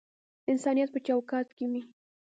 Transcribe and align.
انسانیت 0.51 0.89
په 0.91 0.99
چوکاټ 1.07 1.47
کښی 1.57 1.65
وی 1.71 1.81